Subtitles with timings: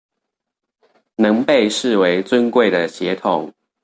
[1.17, 3.53] 仍被視為尊貴的血統